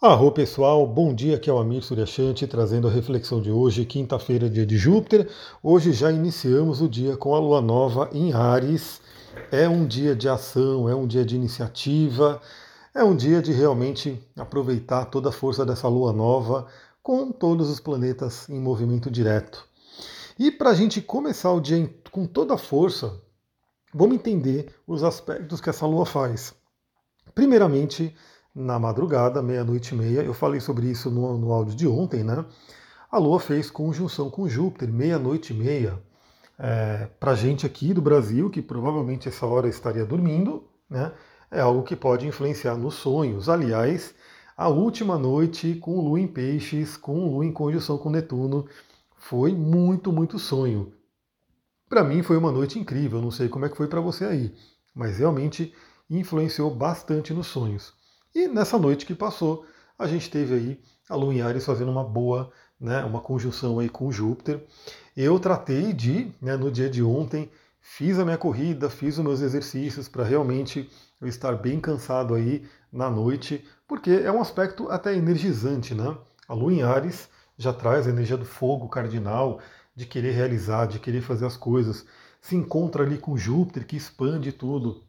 Arro 0.00 0.30
pessoal, 0.30 0.86
bom 0.86 1.12
dia, 1.12 1.34
aqui 1.34 1.50
é 1.50 1.52
o 1.52 1.58
Amir 1.58 1.82
Suryashanti 1.82 2.46
trazendo 2.46 2.86
a 2.86 2.90
reflexão 2.90 3.42
de 3.42 3.50
hoje, 3.50 3.84
quinta-feira, 3.84 4.48
dia 4.48 4.64
de 4.64 4.76
Júpiter. 4.76 5.28
Hoje 5.60 5.92
já 5.92 6.12
iniciamos 6.12 6.80
o 6.80 6.88
dia 6.88 7.16
com 7.16 7.34
a 7.34 7.40
lua 7.40 7.60
nova 7.60 8.08
em 8.12 8.32
Ares. 8.32 9.00
É 9.50 9.68
um 9.68 9.84
dia 9.84 10.14
de 10.14 10.28
ação, 10.28 10.88
é 10.88 10.94
um 10.94 11.04
dia 11.04 11.24
de 11.24 11.34
iniciativa, 11.34 12.40
é 12.94 13.02
um 13.02 13.16
dia 13.16 13.42
de 13.42 13.50
realmente 13.50 14.24
aproveitar 14.36 15.06
toda 15.06 15.30
a 15.30 15.32
força 15.32 15.66
dessa 15.66 15.88
lua 15.88 16.12
nova 16.12 16.68
com 17.02 17.32
todos 17.32 17.68
os 17.68 17.80
planetas 17.80 18.48
em 18.48 18.60
movimento 18.60 19.10
direto. 19.10 19.66
E 20.38 20.52
para 20.52 20.70
a 20.70 20.74
gente 20.74 21.02
começar 21.02 21.50
o 21.50 21.60
dia 21.60 21.92
com 22.12 22.24
toda 22.24 22.54
a 22.54 22.58
força, 22.58 23.20
vamos 23.92 24.14
entender 24.14 24.72
os 24.86 25.02
aspectos 25.02 25.60
que 25.60 25.70
essa 25.70 25.86
lua 25.86 26.06
faz. 26.06 26.54
Primeiramente, 27.34 28.14
na 28.58 28.76
madrugada, 28.76 29.40
meia-noite 29.40 29.94
e 29.94 29.96
meia. 29.96 30.20
Eu 30.22 30.34
falei 30.34 30.58
sobre 30.58 30.88
isso 30.90 31.10
no, 31.10 31.38
no 31.38 31.52
áudio 31.52 31.76
de 31.76 31.86
ontem, 31.86 32.24
né? 32.24 32.44
A 33.10 33.16
Lua 33.16 33.38
fez 33.38 33.70
conjunção 33.70 34.28
com 34.28 34.48
Júpiter, 34.48 34.92
meia-noite 34.92 35.52
e 35.52 35.56
meia. 35.56 36.02
É, 36.58 37.08
Para 37.20 37.36
gente 37.36 37.64
aqui 37.64 37.94
do 37.94 38.02
Brasil, 38.02 38.50
que 38.50 38.60
provavelmente 38.60 39.28
essa 39.28 39.46
hora 39.46 39.68
estaria 39.68 40.04
dormindo, 40.04 40.64
né? 40.90 41.12
É 41.50 41.60
algo 41.60 41.84
que 41.84 41.94
pode 41.94 42.26
influenciar 42.26 42.76
nos 42.76 42.96
sonhos. 42.96 43.48
Aliás, 43.48 44.12
a 44.56 44.68
última 44.68 45.16
noite 45.16 45.76
com 45.76 46.00
Lua 46.00 46.20
em 46.20 46.26
Peixes, 46.26 46.96
com 46.96 47.30
Lua 47.30 47.46
em 47.46 47.52
conjunção 47.52 47.96
com 47.96 48.10
Netuno, 48.10 48.66
foi 49.16 49.54
muito, 49.54 50.12
muito 50.12 50.36
sonho. 50.38 50.92
Para 51.88 52.02
mim 52.02 52.22
foi 52.22 52.36
uma 52.36 52.50
noite 52.50 52.78
incrível, 52.78 53.22
não 53.22 53.30
sei 53.30 53.48
como 53.48 53.64
é 53.64 53.68
que 53.68 53.76
foi 53.76 53.86
para 53.86 54.00
você 54.00 54.24
aí, 54.24 54.54
mas 54.94 55.18
realmente 55.18 55.72
influenciou 56.10 56.74
bastante 56.74 57.32
nos 57.32 57.46
sonhos. 57.46 57.97
E 58.38 58.46
nessa 58.46 58.78
noite 58.78 59.04
que 59.04 59.16
passou, 59.16 59.66
a 59.98 60.06
gente 60.06 60.30
teve 60.30 60.54
aí 60.54 60.80
a 61.10 61.16
Lua 61.16 61.34
em 61.34 61.40
Ares 61.40 61.66
fazendo 61.66 61.90
uma 61.90 62.04
boa, 62.04 62.52
né, 62.80 63.04
uma 63.04 63.20
conjunção 63.20 63.80
aí 63.80 63.88
com 63.88 64.12
Júpiter. 64.12 64.64
Eu 65.16 65.40
tratei 65.40 65.92
de, 65.92 66.32
né, 66.40 66.56
no 66.56 66.70
dia 66.70 66.88
de 66.88 67.02
ontem, 67.02 67.50
fiz 67.80 68.16
a 68.16 68.24
minha 68.24 68.38
corrida, 68.38 68.88
fiz 68.88 69.18
os 69.18 69.24
meus 69.24 69.40
exercícios 69.40 70.06
para 70.06 70.22
realmente 70.22 70.88
eu 71.20 71.26
estar 71.26 71.56
bem 71.56 71.80
cansado 71.80 72.32
aí 72.32 72.64
na 72.92 73.10
noite, 73.10 73.66
porque 73.88 74.12
é 74.12 74.30
um 74.30 74.40
aspecto 74.40 74.88
até 74.88 75.16
energizante, 75.16 75.92
né? 75.92 76.16
A 76.46 76.54
Lua 76.54 76.72
em 76.72 76.82
Ares 76.82 77.28
já 77.56 77.72
traz 77.72 78.06
a 78.06 78.10
energia 78.10 78.36
do 78.36 78.44
fogo 78.44 78.88
cardinal, 78.88 79.58
de 79.96 80.06
querer 80.06 80.30
realizar, 80.30 80.86
de 80.86 81.00
querer 81.00 81.22
fazer 81.22 81.44
as 81.44 81.56
coisas. 81.56 82.06
Se 82.40 82.54
encontra 82.54 83.02
ali 83.02 83.18
com 83.18 83.36
Júpiter, 83.36 83.84
que 83.84 83.96
expande 83.96 84.52
tudo. 84.52 85.07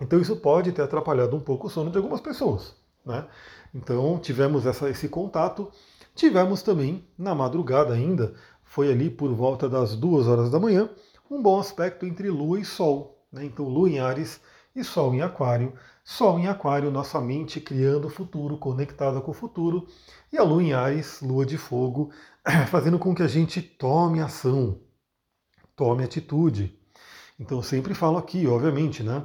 Então 0.00 0.20
isso 0.20 0.36
pode 0.36 0.72
ter 0.72 0.82
atrapalhado 0.82 1.36
um 1.36 1.40
pouco 1.40 1.66
o 1.66 1.70
sono 1.70 1.90
de 1.90 1.96
algumas 1.96 2.20
pessoas. 2.20 2.74
Né? 3.04 3.26
Então 3.74 4.18
tivemos 4.18 4.66
essa, 4.66 4.88
esse 4.88 5.08
contato. 5.08 5.70
Tivemos 6.14 6.62
também, 6.62 7.06
na 7.16 7.34
madrugada 7.34 7.94
ainda, 7.94 8.34
foi 8.64 8.90
ali 8.90 9.10
por 9.10 9.32
volta 9.32 9.68
das 9.68 9.96
duas 9.96 10.26
horas 10.26 10.50
da 10.50 10.60
manhã, 10.60 10.90
um 11.30 11.40
bom 11.40 11.58
aspecto 11.58 12.06
entre 12.06 12.30
Lua 12.30 12.60
e 12.60 12.64
Sol. 12.64 13.24
Né? 13.32 13.44
Então 13.44 13.68
Lua 13.68 13.88
em 13.88 13.98
Ares 13.98 14.40
e 14.74 14.84
Sol 14.84 15.14
em 15.14 15.22
Aquário. 15.22 15.74
Sol 16.04 16.38
em 16.38 16.46
Aquário, 16.46 16.90
nossa 16.90 17.20
mente 17.20 17.60
criando 17.60 18.06
o 18.06 18.10
futuro, 18.10 18.56
conectada 18.56 19.20
com 19.20 19.30
o 19.30 19.34
futuro. 19.34 19.86
E 20.32 20.38
a 20.38 20.42
Lua 20.42 20.62
em 20.62 20.72
Ares, 20.72 21.20
Lua 21.20 21.44
de 21.44 21.58
Fogo, 21.58 22.10
fazendo 22.70 22.98
com 22.98 23.14
que 23.14 23.22
a 23.22 23.28
gente 23.28 23.60
tome 23.60 24.20
ação, 24.20 24.80
tome 25.76 26.04
atitude. 26.04 26.78
Então 27.38 27.62
sempre 27.62 27.94
falo 27.94 28.18
aqui, 28.18 28.46
obviamente, 28.46 29.02
né? 29.02 29.24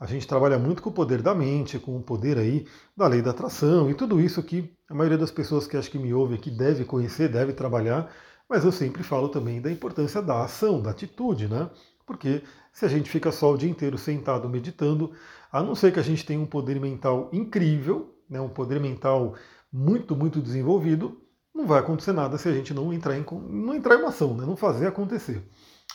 A 0.00 0.06
gente 0.06 0.26
trabalha 0.26 0.58
muito 0.58 0.82
com 0.82 0.88
o 0.88 0.92
poder 0.92 1.20
da 1.20 1.34
mente, 1.34 1.78
com 1.78 1.94
o 1.94 2.02
poder 2.02 2.38
aí 2.38 2.66
da 2.96 3.06
lei 3.06 3.20
da 3.20 3.32
atração 3.32 3.90
e 3.90 3.94
tudo 3.94 4.18
isso 4.18 4.42
que 4.42 4.72
a 4.88 4.94
maioria 4.94 5.18
das 5.18 5.30
pessoas 5.30 5.66
que 5.66 5.76
acho 5.76 5.90
que 5.90 5.98
me 5.98 6.14
ouvem 6.14 6.38
aqui 6.38 6.50
deve 6.50 6.86
conhecer, 6.86 7.28
deve 7.28 7.52
trabalhar, 7.52 8.10
mas 8.48 8.64
eu 8.64 8.72
sempre 8.72 9.02
falo 9.02 9.28
também 9.28 9.60
da 9.60 9.70
importância 9.70 10.22
da 10.22 10.42
ação, 10.42 10.80
da 10.80 10.90
atitude, 10.90 11.48
né? 11.48 11.68
Porque 12.06 12.42
se 12.72 12.86
a 12.86 12.88
gente 12.88 13.10
fica 13.10 13.30
só 13.30 13.52
o 13.52 13.58
dia 13.58 13.68
inteiro 13.68 13.98
sentado 13.98 14.48
meditando, 14.48 15.12
a 15.52 15.62
não 15.62 15.74
ser 15.74 15.92
que 15.92 16.00
a 16.00 16.02
gente 16.02 16.24
tenha 16.24 16.40
um 16.40 16.46
poder 16.46 16.80
mental 16.80 17.28
incrível, 17.30 18.16
né, 18.28 18.40
um 18.40 18.48
poder 18.48 18.80
mental 18.80 19.34
muito, 19.70 20.16
muito 20.16 20.40
desenvolvido, 20.40 21.20
não 21.54 21.66
vai 21.66 21.78
acontecer 21.78 22.12
nada 22.12 22.38
se 22.38 22.48
a 22.48 22.52
gente 22.52 22.72
não 22.72 22.90
entrar 22.90 23.18
em, 23.18 23.24
não 23.50 23.74
entrar 23.74 23.96
em 23.96 23.98
uma 23.98 24.08
ação, 24.08 24.34
né, 24.34 24.46
não 24.46 24.56
fazer 24.56 24.86
acontecer. 24.86 25.46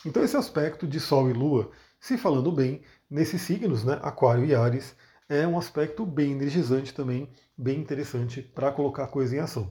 Então 0.04 0.22
esse 0.22 0.36
aspecto 0.36 0.86
de 0.86 1.00
Sol 1.00 1.28
e 1.28 1.32
Lua, 1.32 1.70
se 1.98 2.16
falando 2.16 2.52
bem, 2.52 2.82
nesses 3.10 3.42
signos, 3.42 3.84
né, 3.84 3.98
Aquário 4.02 4.44
e 4.44 4.54
Ares, 4.54 4.94
é 5.28 5.46
um 5.46 5.58
aspecto 5.58 6.06
bem 6.06 6.32
energizante 6.32 6.94
também, 6.94 7.28
bem 7.56 7.78
interessante 7.78 8.42
para 8.42 8.70
colocar 8.70 9.08
coisa 9.08 9.36
em 9.36 9.40
ação. 9.40 9.70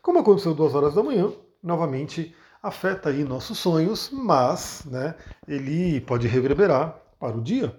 Como 0.00 0.18
aconteceu 0.18 0.54
duas 0.54 0.74
horas 0.74 0.94
da 0.94 1.02
manhã, 1.02 1.32
novamente 1.62 2.34
afeta 2.62 3.10
aí 3.10 3.24
nossos 3.24 3.58
sonhos, 3.58 4.10
mas 4.10 4.84
né, 4.86 5.14
ele 5.46 6.00
pode 6.00 6.26
reverberar 6.26 6.98
para 7.18 7.36
o 7.36 7.42
dia. 7.42 7.78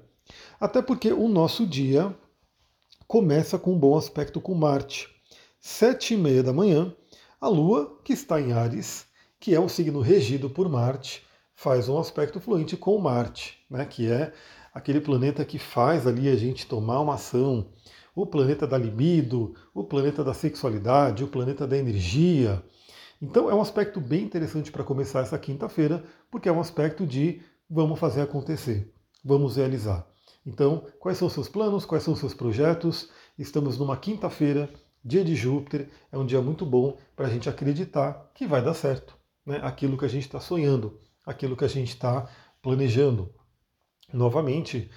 Até 0.60 0.82
porque 0.82 1.12
o 1.12 1.28
nosso 1.28 1.66
dia 1.66 2.16
começa 3.08 3.58
com 3.58 3.74
um 3.74 3.80
bom 3.80 3.98
aspecto 3.98 4.40
com 4.40 4.54
Marte. 4.54 5.10
Sete 5.60 6.14
e 6.14 6.18
meia 6.18 6.44
da 6.44 6.54
manhã, 6.54 6.94
a 7.42 7.48
Lua, 7.48 8.00
que 8.04 8.14
está 8.14 8.40
em 8.40 8.54
Ares, 8.54 9.08
que 9.40 9.56
é 9.56 9.60
um 9.60 9.70
signo 9.70 10.00
regido 10.00 10.50
por 10.50 10.70
Marte, 10.70 11.26
faz 11.56 11.90
um 11.90 11.98
aspecto 11.98 12.40
fluente 12.40 12.78
com 12.78 12.98
Marte, 13.00 13.64
né, 13.70 13.86
que 13.86 14.12
é 14.12 14.34
aquele 14.75 15.00
planeta 15.00 15.46
que 15.46 15.58
faz 15.58 16.06
ali 16.06 16.28
a 16.28 16.36
gente 16.36 16.68
tomar 16.68 17.00
uma 17.00 17.13
ação, 17.13 17.69
o 18.13 18.25
planeta 18.25 18.68
da 18.68 18.78
libido, 18.78 19.56
o 19.74 19.86
planeta 19.86 20.22
da 20.22 20.34
sexualidade, 20.34 21.24
o 21.24 21.30
planeta 21.30 21.66
da 21.66 21.78
energia. 21.78 22.62
Então 23.22 23.50
é 23.50 23.56
um 23.56 23.62
aspecto 23.62 24.02
bem 24.02 24.24
interessante 24.24 24.74
para 24.74 24.84
começar 24.84 25.22
essa 25.22 25.40
quinta-feira, 25.40 26.03
porque 26.30 26.50
é 26.50 26.52
um 26.52 26.59
aspecto 26.59 27.08
de 27.08 27.41
vamos 27.69 27.97
fazer 27.97 28.22
acontecer, 28.22 28.94
vamos 29.24 29.56
realizar. 29.56 30.06
Então, 30.46 30.85
quais 31.00 31.18
são 31.18 31.30
os 31.30 31.34
seus 31.34 31.47
planos, 31.47 31.85
quais 31.85 32.03
são 32.03 32.14
os 32.14 32.19
seus 32.19 32.34
projetos? 32.34 33.09
Estamos 33.40 33.80
numa 33.80 33.96
quinta-feira, 33.96 34.69
dia 35.03 35.24
de 35.24 35.35
Júpiter, 35.35 35.90
é 36.12 36.18
um 36.18 36.25
dia 36.25 36.41
muito 36.41 36.66
bom 36.66 36.97
para 37.16 37.28
a 37.28 37.30
gente 37.30 37.47
acreditar 37.47 38.30
que 38.35 38.46
vai 38.46 38.62
dar 38.62 38.74
certo, 38.74 39.18
né? 39.46 39.58
aquilo 39.64 39.97
que 39.97 40.06
a 40.06 40.09
gente 40.09 40.24
está 40.24 40.41
sonhando, 40.41 41.00
aquilo 41.25 41.56
que 41.56 41.64
a 41.64 41.69
gente 41.69 41.90
está 41.90 42.30
planejando 42.62 43.34
novamente, 44.14 44.90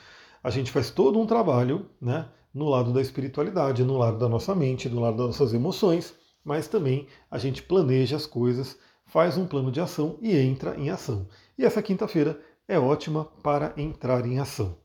a 0.43 0.51
gente 0.51 0.71
faz 0.71 0.91
todo 0.91 1.19
um 1.19 1.27
trabalho 1.27 1.87
né, 2.01 2.29
no 2.53 2.69
lado 2.69 2.93
da 2.93 3.01
espiritualidade, 3.01 3.85
no 3.85 3.97
lado 3.97 4.19
da 4.19 4.29
nossa 4.29 4.55
mente, 4.55 4.89
no 4.89 5.01
lado 5.01 5.17
das 5.17 5.27
nossas 5.27 5.53
emoções, 5.53 6.15
mas 6.45 6.69
também 6.69 7.07
a 7.31 7.39
gente 7.39 7.63
planeja 7.63 8.17
as 8.17 8.27
coisas, 8.27 8.79
faz 9.07 9.37
um 9.37 9.47
plano 9.47 9.71
de 9.71 9.81
ação 9.81 10.19
e 10.21 10.37
entra 10.37 10.77
em 10.77 10.91
ação. 10.91 11.29
E 11.59 11.65
essa 11.65 11.83
quinta-feira 11.83 12.41
é 12.67 12.79
ótima 12.79 13.25
para 13.43 13.73
entrar 13.77 14.27
em 14.27 14.39
ação. 14.39 14.77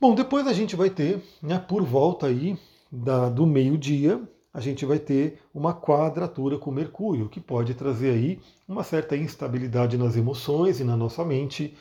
Bom, 0.00 0.14
depois 0.14 0.46
a 0.46 0.52
gente 0.52 0.76
vai 0.76 0.90
ter, 0.90 1.22
né, 1.42 1.58
por 1.58 1.82
volta 1.82 2.26
aí 2.26 2.58
da, 2.92 3.28
do 3.28 3.46
meio-dia, 3.46 4.22
a 4.52 4.60
gente 4.60 4.86
vai 4.86 4.98
ter 4.98 5.38
uma 5.54 5.74
quadratura 5.74 6.58
com 6.58 6.70
Mercúrio, 6.70 7.28
que 7.28 7.40
pode 7.40 7.74
trazer 7.74 8.10
aí 8.10 8.40
uma 8.66 8.82
certa 8.82 9.16
instabilidade 9.16 9.98
nas 9.98 10.16
emoções 10.16 10.80
e 10.80 10.84
na 10.84 10.96
nossa 10.96 11.24
mente, 11.24 11.76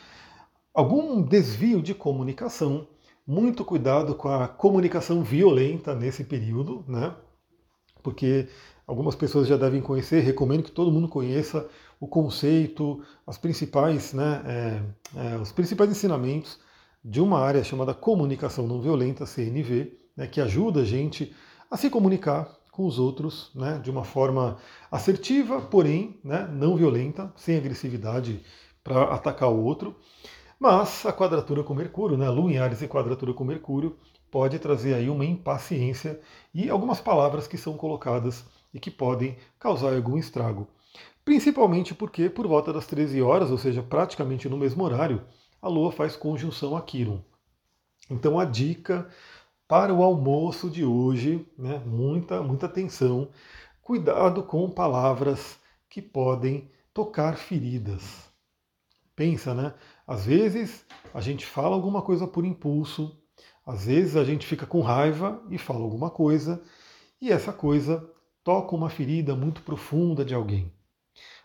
algum 0.75 1.21
desvio 1.21 1.81
de 1.81 1.95
comunicação. 1.95 2.87
Muito 3.25 3.63
cuidado 3.63 4.13
com 4.13 4.27
a 4.27 4.47
comunicação 4.47 5.23
violenta 5.23 5.95
nesse 5.95 6.25
período, 6.25 6.83
né? 6.87 7.15
Porque 8.03 8.49
algumas 8.85 9.15
pessoas 9.15 9.47
já 9.47 9.57
devem 9.57 9.81
conhecer, 9.81 10.19
recomendo 10.19 10.63
que 10.63 10.71
todo 10.71 10.91
mundo 10.91 11.07
conheça 11.07 11.67
o 11.99 12.07
conceito, 12.07 13.01
as 13.25 13.37
principais, 13.37 14.13
né, 14.13 14.43
é, 14.45 15.33
é, 15.33 15.37
os 15.37 15.51
principais 15.51 15.89
ensinamentos 15.89 16.59
de 17.03 17.21
uma 17.21 17.39
área 17.39 17.63
chamada 17.63 17.93
comunicação 17.93 18.67
não 18.67 18.81
violenta, 18.81 19.25
CNV, 19.25 19.97
né, 20.15 20.27
que 20.27 20.41
ajuda 20.41 20.81
a 20.81 20.85
gente 20.85 21.33
a 21.71 21.77
se 21.77 21.89
comunicar 21.89 22.53
com 22.71 22.85
os 22.85 22.99
outros 22.99 23.49
né, 23.55 23.79
de 23.81 23.89
uma 23.89 24.03
forma 24.03 24.57
assertiva, 24.91 25.61
porém 25.61 26.19
né, 26.23 26.47
não 26.51 26.75
violenta, 26.75 27.33
sem 27.35 27.57
agressividade 27.57 28.43
para 28.83 29.03
atacar 29.05 29.49
o 29.49 29.63
outro. 29.63 29.95
Mas 30.59 31.05
a 31.05 31.11
quadratura 31.11 31.63
com 31.63 31.73
Mercúrio, 31.73 32.17
né, 32.17 32.29
Lua 32.29 32.51
em 32.51 32.57
Ares 32.57 32.81
e 32.81 32.87
quadratura 32.87 33.33
com 33.33 33.43
Mercúrio, 33.43 33.97
pode 34.31 34.57
trazer 34.59 34.93
aí 34.93 35.09
uma 35.09 35.25
impaciência 35.25 36.19
e 36.53 36.69
algumas 36.69 36.99
palavras 37.01 37.47
que 37.47 37.57
são 37.57 37.77
colocadas 37.77 38.45
e 38.73 38.79
que 38.79 38.91
podem 38.91 39.37
causar 39.59 39.93
algum 39.95 40.17
estrago. 40.17 40.67
Principalmente 41.23 41.93
porque 41.93 42.29
por 42.29 42.47
volta 42.47 42.71
das 42.71 42.85
13 42.87 43.21
horas, 43.21 43.51
ou 43.51 43.57
seja, 43.57 43.81
praticamente 43.83 44.47
no 44.47 44.57
mesmo 44.57 44.83
horário, 44.83 45.23
a 45.61 45.67
Lua 45.67 45.91
faz 45.91 46.15
conjunção 46.15 46.75
a 46.75 46.81
Quiron. 46.81 47.21
Então 48.09 48.39
a 48.39 48.45
dica 48.45 49.09
para 49.67 49.93
o 49.93 50.03
almoço 50.03 50.69
de 50.69 50.85
hoje, 50.85 51.45
né, 51.57 51.81
muita, 51.85 52.41
muita 52.41 52.67
atenção, 52.67 53.29
cuidado 53.81 54.43
com 54.43 54.69
palavras 54.69 55.59
que 55.89 56.01
podem 56.01 56.69
tocar 56.93 57.37
feridas. 57.37 58.31
Pensa, 59.15 59.53
né? 59.53 59.73
Às 60.07 60.25
vezes 60.25 60.85
a 61.13 61.19
gente 61.19 61.45
fala 61.45 61.75
alguma 61.75 62.01
coisa 62.01 62.27
por 62.27 62.45
impulso, 62.45 63.17
às 63.65 63.85
vezes 63.85 64.15
a 64.15 64.23
gente 64.23 64.45
fica 64.45 64.65
com 64.65 64.81
raiva 64.81 65.43
e 65.49 65.57
fala 65.57 65.81
alguma 65.81 66.11
coisa, 66.11 66.61
e 67.19 67.31
essa 67.31 67.51
coisa 67.51 68.07
toca 68.43 68.75
uma 68.75 68.89
ferida 68.89 69.35
muito 69.35 69.63
profunda 69.63 70.23
de 70.23 70.35
alguém. 70.35 70.71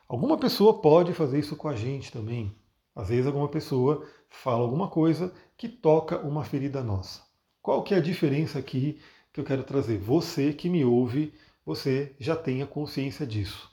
Alguma 0.07 0.37
pessoa 0.37 0.81
pode 0.83 1.15
fazer 1.15 1.39
isso 1.39 1.57
com 1.57 1.69
a 1.69 1.75
gente 1.75 2.13
também. 2.13 2.55
Às 2.95 3.09
vezes 3.09 3.27
alguma 3.27 3.49
pessoa 3.49 4.05
fala 4.29 4.61
alguma 4.61 4.89
coisa 4.89 5.33
que 5.57 5.69
toca 5.69 6.19
uma 6.19 6.45
ferida 6.45 6.83
nossa. 6.83 7.23
Qual 7.63 7.83
que 7.83 7.95
é 7.95 7.97
a 7.97 8.03
diferença 8.03 8.59
aqui 8.59 9.01
que 9.33 9.41
eu 9.41 9.45
quero 9.45 9.63
trazer? 9.63 9.97
Você 9.99 10.53
que 10.53 10.69
me 10.69 10.85
ouve, 10.85 11.33
você 11.65 12.15
já 12.19 12.37
tenha 12.37 12.67
consciência 12.67 13.27
disso. 13.27 13.71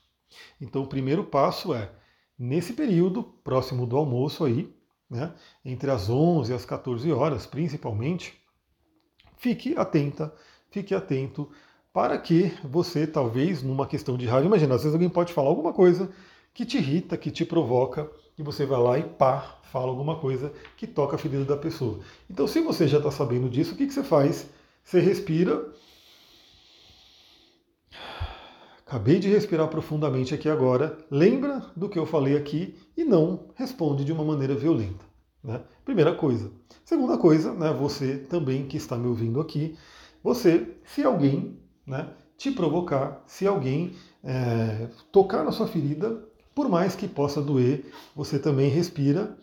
Então 0.62 0.84
o 0.84 0.88
primeiro 0.88 1.26
passo 1.26 1.74
é, 1.74 1.92
nesse 2.38 2.74
período 2.74 3.24
próximo 3.24 3.86
do 3.86 3.98
almoço 3.98 4.46
aí, 4.46 4.77
né, 5.10 5.34
entre 5.64 5.90
as 5.90 6.10
11 6.10 6.52
e 6.52 6.56
as 6.56 6.66
14 6.66 7.12
horas 7.12 7.46
principalmente, 7.46 8.38
fique 9.38 9.78
atenta, 9.78 10.34
fique 10.70 10.94
atento 10.94 11.50
para 11.94 12.18
que 12.18 12.54
você, 12.64 13.08
talvez, 13.08 13.64
numa 13.64 13.88
questão 13.88 14.18
de 14.18 14.26
raiva, 14.26 14.46
imagina, 14.46 14.76
às 14.76 14.84
vezes 14.84 14.94
alguém 14.94 15.10
pode 15.10 15.34
falar 15.34 15.50
alguma 15.50 15.74
coisa 15.74 16.12
que 16.54 16.66
te 16.66 16.78
irrita, 16.78 17.18
que 17.18 17.32
te 17.32 17.46
provoca, 17.46 18.10
e 18.38 18.44
você 18.44 18.66
vai 18.66 18.80
lá 18.80 19.00
e 19.00 19.04
pá, 19.04 19.60
fala 19.64 19.88
alguma 19.88 20.20
coisa 20.20 20.52
que 20.76 20.86
toca 20.86 21.16
a 21.16 21.20
ferida 21.20 21.44
da 21.44 21.58
pessoa. 21.58 22.00
Então, 22.30 22.48
se 22.48 22.62
você 22.62 22.88
já 22.88 22.98
está 22.98 23.10
sabendo 23.10 23.50
disso, 23.50 23.74
o 23.74 23.78
que, 23.78 23.88
que 23.88 23.94
você 23.94 24.04
faz? 24.04 24.48
Você 24.84 25.00
respira. 25.00 25.74
Acabei 28.88 29.20
de 29.20 29.28
respirar 29.28 29.68
profundamente 29.68 30.34
aqui 30.34 30.48
agora. 30.48 30.98
Lembra 31.12 31.62
do 31.76 31.90
que 31.90 32.00
eu 32.00 32.06
falei 32.06 32.38
aqui 32.38 32.74
e 32.96 33.04
não 33.04 33.50
responde 33.54 34.06
de 34.06 34.14
uma 34.14 34.24
maneira 34.24 34.56
violenta. 34.56 35.06
Né? 35.44 35.60
Primeira 35.84 36.16
coisa. 36.16 36.50
Segunda 36.86 37.18
coisa, 37.18 37.54
né, 37.54 37.74
você 37.74 38.16
também 38.18 38.66
que 38.66 38.78
está 38.78 38.96
me 38.96 39.08
ouvindo 39.08 39.42
aqui, 39.42 39.78
você, 40.24 40.78
se 40.86 41.04
alguém 41.04 41.60
né, 41.86 42.08
te 42.38 42.50
provocar, 42.50 43.22
se 43.28 43.46
alguém 43.46 43.92
é, 44.24 44.88
tocar 45.12 45.44
na 45.44 45.52
sua 45.52 45.68
ferida, 45.68 46.24
por 46.56 46.70
mais 46.70 46.96
que 46.96 47.10
possa 47.10 47.42
doer, 47.42 47.92
você 48.16 48.40
também 48.40 48.70
respira 48.70 49.38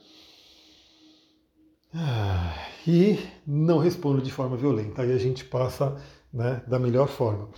ah, 1.92 2.54
e 2.86 3.18
não 3.46 3.76
responde 3.76 4.22
de 4.22 4.32
forma 4.32 4.56
violenta. 4.56 5.02
Aí 5.02 5.12
a 5.12 5.18
gente 5.18 5.44
passa 5.44 6.00
né, 6.32 6.62
da 6.66 6.78
melhor 6.78 7.08
forma. 7.08 7.50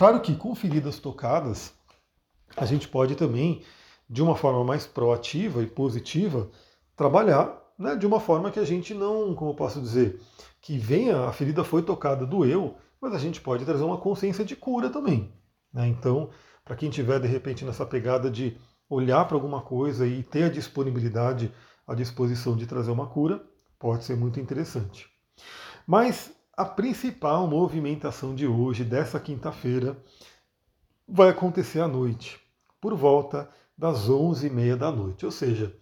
Claro 0.00 0.18
que 0.22 0.34
com 0.34 0.54
feridas 0.54 0.98
tocadas, 0.98 1.74
a 2.56 2.64
gente 2.64 2.88
pode 2.88 3.16
também, 3.16 3.62
de 4.08 4.22
uma 4.22 4.34
forma 4.34 4.64
mais 4.64 4.86
proativa 4.86 5.62
e 5.62 5.66
positiva, 5.66 6.48
trabalhar 6.96 7.54
né, 7.78 7.94
de 7.96 8.06
uma 8.06 8.18
forma 8.18 8.50
que 8.50 8.58
a 8.58 8.64
gente 8.64 8.94
não, 8.94 9.34
como 9.34 9.50
eu 9.50 9.54
posso 9.54 9.78
dizer, 9.78 10.18
que 10.58 10.78
venha, 10.78 11.26
a 11.26 11.32
ferida 11.34 11.62
foi 11.62 11.82
tocada, 11.82 12.24
doeu, 12.24 12.76
mas 12.98 13.12
a 13.12 13.18
gente 13.18 13.42
pode 13.42 13.62
trazer 13.66 13.84
uma 13.84 13.98
consciência 13.98 14.42
de 14.42 14.56
cura 14.56 14.88
também. 14.88 15.30
Né? 15.70 15.88
Então, 15.88 16.30
para 16.64 16.76
quem 16.76 16.88
tiver 16.88 17.20
de 17.20 17.28
repente 17.28 17.62
nessa 17.66 17.84
pegada 17.84 18.30
de 18.30 18.56
olhar 18.88 19.26
para 19.26 19.36
alguma 19.36 19.60
coisa 19.60 20.06
e 20.06 20.22
ter 20.22 20.44
a 20.44 20.48
disponibilidade, 20.48 21.52
a 21.86 21.94
disposição 21.94 22.56
de 22.56 22.66
trazer 22.66 22.90
uma 22.90 23.06
cura, 23.06 23.44
pode 23.78 24.04
ser 24.04 24.16
muito 24.16 24.40
interessante. 24.40 25.10
Mas 25.86 26.32
a 26.60 26.64
principal 26.64 27.46
movimentação 27.46 28.34
de 28.34 28.46
hoje, 28.46 28.84
dessa 28.84 29.18
quinta-feira, 29.18 29.96
vai 31.08 31.28
acontecer 31.28 31.80
à 31.80 31.88
noite, 31.88 32.40
por 32.80 32.94
volta 32.94 33.48
das 33.76 34.08
11h30 34.08 34.76
da 34.76 34.90
noite. 34.90 35.24
Ou 35.24 35.32
seja, 35.32 35.74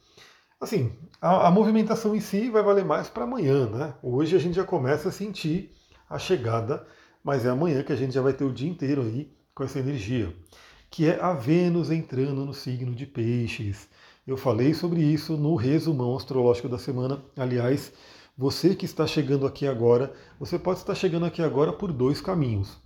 assim, 0.60 0.92
a, 1.20 1.48
a 1.48 1.50
movimentação 1.50 2.14
em 2.14 2.20
si 2.20 2.50
vai 2.50 2.62
valer 2.62 2.84
mais 2.84 3.08
para 3.08 3.24
amanhã, 3.24 3.68
né? 3.68 3.94
Hoje 4.02 4.36
a 4.36 4.38
gente 4.38 4.54
já 4.54 4.64
começa 4.64 5.08
a 5.08 5.12
sentir 5.12 5.74
a 6.08 6.18
chegada 6.18 6.86
mas 7.22 7.44
é 7.44 7.50
amanhã 7.50 7.82
que 7.82 7.92
a 7.92 7.96
gente 7.96 8.14
já 8.14 8.22
vai 8.22 8.32
ter 8.32 8.44
o 8.44 8.52
dia 8.52 8.70
inteiro 8.70 9.02
aí 9.02 9.30
com 9.54 9.64
essa 9.64 9.78
energia, 9.78 10.34
que 10.90 11.06
é 11.06 11.20
a 11.20 11.34
Vênus 11.34 11.90
entrando 11.90 12.44
no 12.44 12.54
signo 12.54 12.94
de 12.94 13.04
Peixes. 13.04 13.88
Eu 14.26 14.36
falei 14.36 14.72
sobre 14.72 15.02
isso 15.02 15.36
no 15.36 15.54
resumão 15.54 16.16
astrológico 16.16 16.68
da 16.68 16.78
semana. 16.78 17.22
Aliás, 17.36 17.92
você 18.38 18.76
que 18.76 18.84
está 18.84 19.04
chegando 19.04 19.44
aqui 19.44 19.66
agora, 19.66 20.14
você 20.38 20.56
pode 20.56 20.78
estar 20.78 20.94
chegando 20.94 21.26
aqui 21.26 21.42
agora 21.42 21.72
por 21.72 21.92
dois 21.92 22.20
caminhos. 22.20 22.80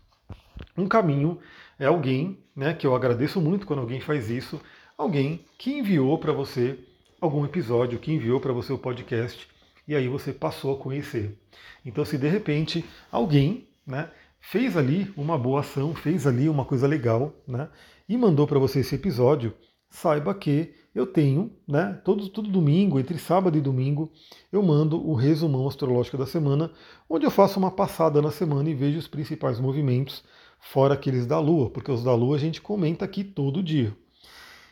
Um 0.75 0.89
caminho 0.89 1.39
é 1.79 1.85
alguém, 1.85 2.39
né, 2.57 2.73
que 2.73 2.87
eu 2.87 2.95
agradeço 2.97 3.39
muito 3.39 3.67
quando 3.67 3.81
alguém 3.81 4.01
faz 4.01 4.31
isso, 4.31 4.59
alguém 4.97 5.45
que 5.59 5.71
enviou 5.71 6.17
para 6.17 6.33
você 6.33 6.79
algum 7.21 7.45
episódio, 7.45 7.99
que 7.99 8.11
enviou 8.11 8.41
para 8.41 8.55
você 8.55 8.73
o 8.73 8.79
podcast, 8.79 9.47
e 9.87 9.95
aí 9.95 10.09
você 10.09 10.33
passou 10.33 10.75
a 10.75 10.79
conhecer. 10.79 11.39
Então, 11.85 12.03
se 12.03 12.17
de 12.17 12.29
repente 12.29 12.83
alguém, 13.11 13.69
né, 13.87 14.11
fez 14.41 14.75
ali 14.75 15.13
uma 15.19 15.37
boa 15.37 15.61
ação, 15.61 15.95
fez 15.95 16.27
ali 16.27 16.49
uma 16.49 16.65
coisa 16.65 16.87
legal, 16.87 17.35
né? 17.47 17.69
E 18.09 18.17
mandou 18.17 18.47
para 18.47 18.59
você 18.59 18.81
esse 18.81 18.95
episódio, 18.95 19.55
saiba 19.93 20.35
que 20.35 20.73
eu 20.95 21.07
tenho, 21.07 21.53
né? 21.69 22.01
Todo, 22.05 22.29
todo 22.29 22.51
domingo, 22.51 22.99
entre 22.99 23.19
sábado 23.19 23.57
e 23.57 23.61
domingo, 23.61 24.11
eu 24.51 24.63
mando 24.63 24.97
o 25.07 25.15
resumão 25.15 25.69
astrológico 25.69 26.19
da 26.19 26.27
semana, 26.27 26.71
onde 27.09 27.27
eu 27.27 27.31
faço 27.31 27.59
uma 27.59 27.71
passada 27.71 28.21
na 28.21 28.31
semana 28.31 28.69
e 28.69 28.75
vejo 28.75 28.99
os 28.99 29.07
principais 29.07 29.61
movimentos, 29.61 30.25
fora 30.59 30.95
aqueles 30.95 31.27
da 31.27 31.39
Lua, 31.39 31.71
porque 31.71 31.93
os 31.93 32.03
da 32.03 32.15
Lua 32.15 32.37
a 32.37 32.39
gente 32.39 32.61
comenta 32.61 33.05
aqui 33.05 33.23
todo 33.23 33.63
dia. 33.63 33.97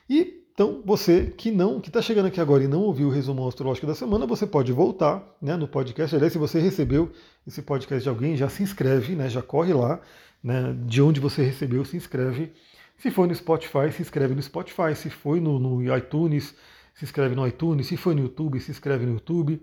E 0.08 0.40
então, 0.52 0.82
você 0.84 1.32
que 1.36 1.50
não, 1.50 1.80
que 1.80 1.88
está 1.88 2.02
chegando 2.02 2.26
aqui 2.26 2.38
agora 2.38 2.62
e 2.62 2.68
não 2.68 2.82
ouviu 2.82 3.08
o 3.08 3.10
resumo 3.10 3.48
astrológico 3.48 3.86
da 3.86 3.94
semana, 3.94 4.26
você 4.26 4.46
pode 4.46 4.70
voltar 4.72 5.24
né, 5.40 5.56
no 5.56 5.66
podcast. 5.66 6.14
Aliás, 6.14 6.34
se 6.34 6.38
você 6.38 6.60
recebeu 6.60 7.10
esse 7.46 7.62
podcast 7.62 8.02
de 8.02 8.08
alguém, 8.10 8.36
já 8.36 8.46
se 8.48 8.62
inscreve, 8.62 9.14
né, 9.14 9.26
já 9.30 9.40
corre 9.40 9.72
lá, 9.72 10.00
né, 10.44 10.76
de 10.84 11.00
onde 11.00 11.18
você 11.18 11.42
recebeu, 11.42 11.82
se 11.82 11.96
inscreve. 11.96 12.52
Se 13.00 13.10
foi 13.10 13.26
no 13.26 13.34
Spotify, 13.34 13.90
se 13.92 14.02
inscreve 14.02 14.34
no 14.34 14.42
Spotify. 14.42 14.94
Se 14.94 15.10
foi 15.10 15.40
no, 15.40 15.58
no 15.58 15.96
iTunes, 15.96 16.54
se 16.94 17.04
inscreve 17.04 17.34
no 17.34 17.46
iTunes. 17.46 17.86
Se 17.86 17.96
foi 17.96 18.14
no 18.14 18.22
YouTube, 18.22 18.60
se 18.60 18.70
inscreve 18.70 19.06
no 19.06 19.14
YouTube. 19.14 19.60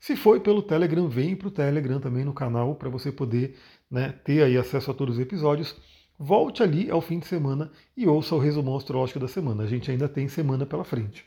Se 0.00 0.16
foi 0.16 0.40
pelo 0.40 0.62
Telegram, 0.62 1.08
vem 1.08 1.36
para 1.36 1.48
o 1.48 1.50
Telegram 1.50 2.00
também 2.00 2.24
no 2.24 2.32
canal 2.32 2.74
para 2.74 2.88
você 2.88 3.12
poder 3.12 3.56
né, 3.90 4.12
ter 4.24 4.42
aí 4.42 4.56
acesso 4.56 4.90
a 4.90 4.94
todos 4.94 5.16
os 5.16 5.20
episódios 5.20 5.76
volte 6.18 6.62
ali 6.62 6.90
ao 6.90 7.00
fim 7.00 7.20
de 7.20 7.26
semana 7.26 7.70
e 7.96 8.06
ouça 8.06 8.34
o 8.34 8.38
resumão 8.38 8.76
astrológico 8.76 9.20
da 9.20 9.28
semana. 9.28 9.62
A 9.62 9.66
gente 9.66 9.90
ainda 9.90 10.08
tem 10.08 10.26
semana 10.26 10.66
pela 10.66 10.84
frente. 10.84 11.24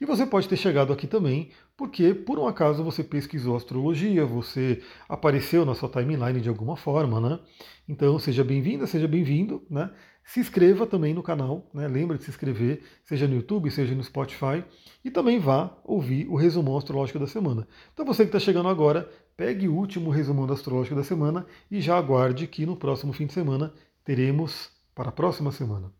E 0.00 0.04
você 0.04 0.26
pode 0.26 0.48
ter 0.48 0.56
chegado 0.56 0.92
aqui 0.92 1.06
também 1.06 1.50
porque, 1.76 2.14
por 2.14 2.38
um 2.38 2.46
acaso, 2.46 2.84
você 2.84 3.02
pesquisou 3.02 3.56
astrologia, 3.56 4.24
você 4.24 4.82
apareceu 5.08 5.64
na 5.64 5.74
sua 5.74 5.88
timeline 5.88 6.40
de 6.40 6.48
alguma 6.48 6.76
forma, 6.76 7.20
né? 7.20 7.40
Então, 7.88 8.18
seja 8.18 8.44
bem-vinda, 8.44 8.86
seja 8.86 9.08
bem-vindo, 9.08 9.64
né? 9.68 9.90
Se 10.24 10.38
inscreva 10.38 10.86
também 10.86 11.12
no 11.12 11.22
canal, 11.22 11.68
né? 11.74 11.88
Lembra 11.88 12.16
de 12.16 12.24
se 12.24 12.30
inscrever, 12.30 12.82
seja 13.04 13.26
no 13.26 13.34
YouTube, 13.34 13.70
seja 13.70 13.94
no 13.94 14.04
Spotify, 14.04 14.62
e 15.04 15.10
também 15.10 15.38
vá 15.38 15.76
ouvir 15.84 16.28
o 16.28 16.36
resumão 16.36 16.76
astrológico 16.76 17.18
da 17.18 17.26
semana. 17.26 17.66
Então, 17.92 18.06
você 18.06 18.22
que 18.22 18.28
está 18.28 18.38
chegando 18.38 18.68
agora, 18.68 19.10
pegue 19.36 19.66
o 19.66 19.74
último 19.74 20.10
resumão 20.10 20.46
do 20.46 20.52
astrológico 20.52 20.94
da 20.94 21.02
semana 21.02 21.44
e 21.70 21.80
já 21.80 21.96
aguarde 21.98 22.46
que 22.46 22.64
no 22.64 22.76
próximo 22.76 23.12
fim 23.12 23.26
de 23.26 23.32
semana 23.32 23.72
teremos 24.04 24.70
para 24.94 25.08
a 25.08 25.12
próxima 25.12 25.50
semana. 25.50 25.92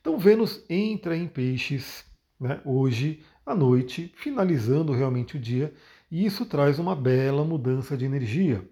Então, 0.00 0.18
Vênus 0.18 0.64
entra 0.68 1.16
em 1.16 1.26
Peixes 1.26 2.04
né, 2.38 2.60
hoje 2.64 3.22
à 3.44 3.54
noite, 3.54 4.12
finalizando 4.16 4.92
realmente 4.92 5.36
o 5.36 5.40
dia, 5.40 5.72
e 6.10 6.24
isso 6.24 6.46
traz 6.46 6.78
uma 6.78 6.94
bela 6.94 7.44
mudança 7.44 7.96
de 7.96 8.04
energia. 8.04 8.64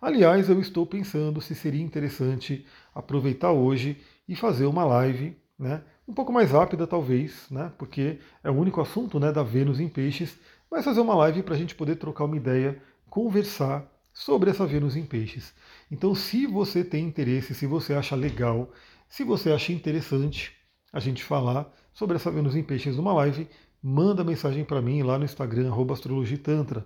Aliás, 0.00 0.48
eu 0.48 0.60
estou 0.60 0.86
pensando 0.86 1.40
se 1.40 1.54
seria 1.54 1.82
interessante 1.82 2.66
aproveitar 2.94 3.52
hoje 3.52 3.98
e 4.28 4.36
fazer 4.36 4.66
uma 4.66 4.84
live, 4.84 5.36
né, 5.58 5.82
um 6.06 6.12
pouco 6.12 6.32
mais 6.32 6.50
rápida 6.50 6.86
talvez, 6.86 7.46
né, 7.50 7.72
porque 7.78 8.18
é 8.44 8.50
o 8.50 8.54
único 8.54 8.80
assunto 8.80 9.18
né, 9.18 9.32
da 9.32 9.42
Vênus 9.42 9.80
em 9.80 9.88
Peixes, 9.88 10.38
mas 10.70 10.84
fazer 10.84 11.00
uma 11.00 11.14
live 11.14 11.42
para 11.42 11.54
a 11.54 11.58
gente 11.58 11.74
poder 11.74 11.96
trocar 11.96 12.24
uma 12.24 12.36
ideia, 12.36 12.80
conversar 13.08 13.90
sobre 14.12 14.50
essa 14.50 14.66
Vênus 14.66 14.96
em 14.96 15.04
Peixes. 15.04 15.54
Então, 15.90 16.14
se 16.14 16.46
você 16.46 16.82
tem 16.84 17.04
interesse, 17.04 17.54
se 17.54 17.66
você 17.66 17.94
acha 17.94 18.16
legal, 18.16 18.70
se 19.08 19.24
você 19.24 19.52
acha 19.52 19.72
interessante 19.72 20.52
a 20.92 21.00
gente 21.00 21.22
falar 21.22 21.70
sobre 21.92 22.16
essa 22.16 22.30
Vênus 22.30 22.56
em 22.56 22.62
Peixes 22.62 22.96
numa 22.96 23.12
live, 23.12 23.48
manda 23.88 24.24
mensagem 24.24 24.64
para 24.64 24.82
mim 24.82 25.00
lá 25.04 25.16
no 25.16 25.24
Instagram, 25.24 25.72
astrologitantra. 25.92 26.84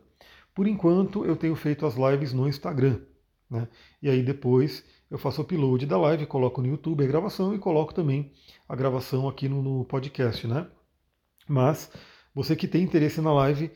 Por 0.54 0.66
enquanto, 0.66 1.24
eu 1.24 1.34
tenho 1.34 1.56
feito 1.56 1.86
as 1.86 1.94
lives 1.94 2.34
no 2.34 2.46
Instagram. 2.46 3.00
Né? 3.48 3.66
E 4.02 4.10
aí 4.10 4.22
depois 4.22 4.84
eu 5.10 5.16
faço 5.16 5.40
o 5.40 5.44
upload 5.44 5.86
da 5.86 5.96
live, 5.96 6.26
coloco 6.26 6.60
no 6.60 6.68
YouTube 6.68 7.02
a 7.02 7.06
gravação 7.06 7.54
e 7.54 7.58
coloco 7.58 7.94
também 7.94 8.30
a 8.68 8.76
gravação 8.76 9.26
aqui 9.26 9.48
no, 9.48 9.62
no 9.62 9.84
podcast, 9.86 10.46
né? 10.46 10.66
Mas 11.48 11.90
você 12.34 12.54
que 12.54 12.68
tem 12.68 12.82
interesse 12.82 13.22
na 13.22 13.32
live, 13.32 13.70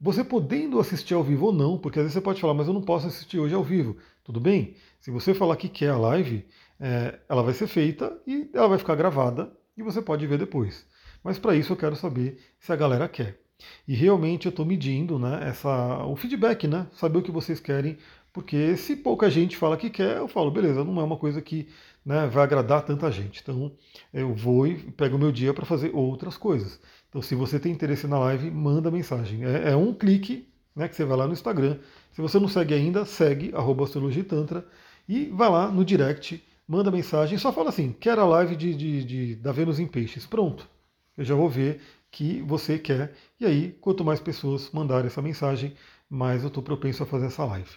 você 0.00 0.24
podendo 0.24 0.80
assistir 0.80 1.12
ao 1.12 1.22
vivo 1.22 1.46
ou 1.46 1.52
não, 1.52 1.76
porque 1.76 1.98
às 1.98 2.04
vezes 2.04 2.14
você 2.14 2.22
pode 2.22 2.40
falar, 2.40 2.54
mas 2.54 2.68
eu 2.68 2.72
não 2.72 2.82
posso 2.82 3.06
assistir 3.06 3.38
hoje 3.38 3.54
ao 3.54 3.62
vivo. 3.62 3.98
Tudo 4.24 4.40
bem? 4.40 4.76
Se 4.98 5.10
você 5.10 5.34
falar 5.34 5.56
que 5.56 5.68
quer 5.68 5.90
a 5.90 5.98
live, 5.98 6.46
é, 6.80 7.20
ela 7.28 7.42
vai 7.42 7.52
ser 7.52 7.66
feita 7.66 8.18
e 8.26 8.50
ela 8.54 8.68
vai 8.68 8.78
ficar 8.78 8.94
gravada 8.94 9.52
e 9.76 9.82
você 9.82 10.00
pode 10.00 10.26
ver 10.26 10.38
depois. 10.38 10.90
Mas 11.22 11.38
para 11.38 11.54
isso 11.54 11.72
eu 11.72 11.76
quero 11.76 11.96
saber 11.96 12.38
se 12.58 12.72
a 12.72 12.76
galera 12.76 13.08
quer. 13.08 13.38
E 13.86 13.94
realmente 13.94 14.46
eu 14.46 14.50
estou 14.50 14.64
medindo 14.66 15.18
né, 15.18 15.48
essa, 15.48 16.04
o 16.04 16.16
feedback, 16.16 16.66
né? 16.66 16.86
Saber 16.92 17.18
o 17.18 17.22
que 17.22 17.30
vocês 17.30 17.60
querem 17.60 17.96
Porque 18.32 18.76
se 18.76 18.96
pouca 18.96 19.30
gente 19.30 19.56
fala 19.56 19.76
que 19.76 19.90
quer, 19.90 20.16
eu 20.16 20.28
falo, 20.28 20.50
beleza, 20.50 20.84
não 20.84 21.00
é 21.00 21.04
uma 21.04 21.16
coisa 21.16 21.40
que 21.40 21.68
né, 22.04 22.26
vai 22.26 22.44
agradar 22.44 22.84
tanta 22.84 23.10
gente. 23.10 23.40
Então 23.42 23.72
eu 24.12 24.34
vou 24.34 24.66
e 24.66 24.74
pego 24.92 25.16
o 25.16 25.18
meu 25.18 25.30
dia 25.32 25.54
para 25.54 25.66
fazer 25.66 25.94
outras 25.94 26.36
coisas. 26.36 26.80
Então 27.08 27.22
se 27.22 27.34
você 27.34 27.58
tem 27.60 27.72
interesse 27.72 28.06
na 28.06 28.18
live, 28.18 28.50
manda 28.50 28.90
mensagem. 28.90 29.44
É, 29.44 29.70
é 29.70 29.76
um 29.76 29.94
clique 29.94 30.48
né, 30.74 30.88
que 30.88 30.96
você 30.96 31.04
vai 31.04 31.16
lá 31.16 31.26
no 31.26 31.32
Instagram. 31.32 31.78
Se 32.12 32.20
você 32.20 32.38
não 32.38 32.48
segue 32.48 32.74
ainda, 32.74 33.04
segue 33.04 33.52
arroba 33.54 33.86
Tantra 34.28 34.66
e 35.08 35.26
vai 35.26 35.50
lá 35.50 35.70
no 35.70 35.84
direct, 35.84 36.42
manda 36.66 36.90
mensagem, 36.90 37.38
só 37.38 37.52
fala 37.52 37.68
assim, 37.68 37.94
quero 37.98 38.22
a 38.22 38.24
live 38.24 38.56
de, 38.56 38.74
de, 38.74 39.04
de, 39.04 39.36
da 39.36 39.52
Vênus 39.52 39.78
em 39.78 39.86
Peixes. 39.86 40.26
Pronto. 40.26 40.68
Eu 41.16 41.24
já 41.24 41.34
vou 41.34 41.48
ver 41.48 41.80
que 42.10 42.42
você 42.42 42.78
quer. 42.78 43.14
E 43.40 43.46
aí, 43.46 43.72
quanto 43.80 44.04
mais 44.04 44.20
pessoas 44.20 44.70
mandarem 44.70 45.06
essa 45.06 45.22
mensagem, 45.22 45.74
mais 46.08 46.42
eu 46.42 46.48
estou 46.48 46.62
propenso 46.62 47.02
a 47.02 47.06
fazer 47.06 47.26
essa 47.26 47.44
live. 47.44 47.70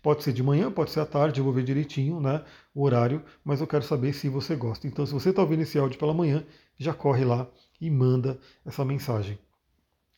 Pode 0.00 0.22
ser 0.22 0.32
de 0.32 0.42
manhã, 0.42 0.70
pode 0.70 0.90
ser 0.90 1.00
à 1.00 1.06
tarde, 1.06 1.40
eu 1.40 1.44
vou 1.44 1.52
ver 1.52 1.64
direitinho 1.64 2.20
né, 2.20 2.44
o 2.74 2.82
horário, 2.82 3.22
mas 3.44 3.60
eu 3.60 3.66
quero 3.66 3.84
saber 3.84 4.12
se 4.12 4.28
você 4.28 4.54
gosta. 4.56 4.86
Então, 4.86 5.04
se 5.06 5.12
você 5.12 5.30
está 5.30 5.42
ouvindo 5.42 5.62
esse 5.62 5.78
áudio 5.78 5.98
pela 5.98 6.14
manhã, 6.14 6.44
já 6.78 6.92
corre 6.94 7.24
lá 7.24 7.48
e 7.80 7.90
manda 7.90 8.38
essa 8.64 8.84
mensagem. 8.84 9.38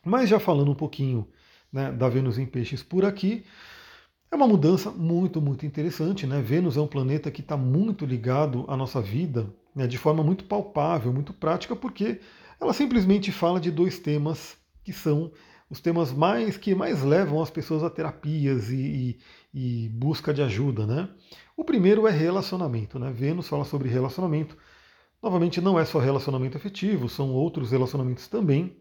Mas 0.03 0.29
já 0.29 0.39
falando 0.39 0.71
um 0.71 0.75
pouquinho 0.75 1.27
né, 1.71 1.91
da 1.91 2.07
Vênus 2.07 2.37
em 2.37 2.45
Peixes 2.45 2.83
por 2.83 3.05
aqui, 3.05 3.43
é 4.31 4.35
uma 4.35 4.47
mudança 4.47 4.91
muito, 4.91 5.41
muito 5.41 5.65
interessante. 5.65 6.27
Né? 6.27 6.41
Vênus 6.41 6.77
é 6.77 6.81
um 6.81 6.87
planeta 6.87 7.31
que 7.31 7.41
está 7.41 7.57
muito 7.57 8.05
ligado 8.05 8.65
à 8.67 8.77
nossa 8.77 9.01
vida 9.01 9.51
né, 9.75 9.85
de 9.85 9.97
forma 9.97 10.23
muito 10.23 10.45
palpável, 10.45 11.11
muito 11.11 11.33
prática, 11.33 11.75
porque 11.75 12.21
ela 12.59 12.73
simplesmente 12.73 13.31
fala 13.31 13.59
de 13.59 13.71
dois 13.71 13.99
temas 13.99 14.57
que 14.83 14.93
são 14.93 15.31
os 15.69 15.79
temas 15.81 16.11
mais 16.13 16.57
que 16.57 16.75
mais 16.75 17.01
levam 17.01 17.41
as 17.41 17.49
pessoas 17.49 17.83
a 17.83 17.89
terapias 17.89 18.69
e, 18.69 19.19
e, 19.53 19.85
e 19.85 19.89
busca 19.89 20.33
de 20.33 20.41
ajuda, 20.41 20.85
né? 20.85 21.09
O 21.57 21.63
primeiro 21.63 22.07
é 22.07 22.11
relacionamento, 22.11 22.99
né? 22.99 23.11
Vênus 23.11 23.47
fala 23.47 23.65
sobre 23.65 23.89
relacionamento. 23.89 24.55
Novamente, 25.21 25.59
não 25.59 25.79
é 25.79 25.85
só 25.85 25.97
relacionamento 25.99 26.55
afetivo, 26.55 27.09
são 27.09 27.31
outros 27.31 27.71
relacionamentos 27.71 28.27
também, 28.27 28.77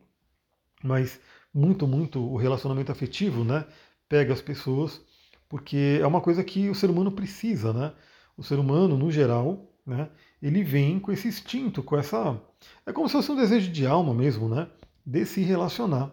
mas 0.83 1.19
muito, 1.54 1.87
muito 1.87 2.21
o 2.21 2.37
relacionamento 2.37 2.93
afetivo, 2.93 3.45
né? 3.45 3.64
Pega 4.09 4.35
as 4.35 4.43
pessoas, 4.43 5.00
porque 5.49 5.99
é 6.00 6.07
uma 6.07 6.21
coisa 6.21 6.45
que 6.45 6.69
o 6.69 6.75
ser 6.75 6.90
humano 6.90 7.12
precisa, 7.12 7.73
né? 7.73 7.95
O 8.37 8.43
ser 8.43 8.59
humano, 8.59 8.99
no 8.99 9.11
geral, 9.11 9.73
né? 9.87 10.11
Ele 10.44 10.62
vem 10.62 11.00
com 11.00 11.10
esse 11.10 11.26
instinto, 11.26 11.82
com 11.82 11.96
essa. 11.96 12.38
É 12.84 12.92
como 12.92 13.08
se 13.08 13.14
fosse 13.14 13.32
um 13.32 13.36
desejo 13.36 13.72
de 13.72 13.86
alma 13.86 14.12
mesmo, 14.12 14.46
né? 14.46 14.68
De 15.04 15.24
se 15.24 15.40
relacionar. 15.40 16.12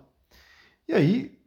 E 0.87 0.93
aí, 0.93 1.37